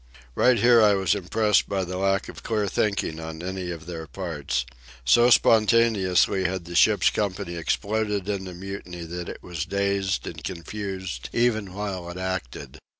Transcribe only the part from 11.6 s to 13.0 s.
while it acted.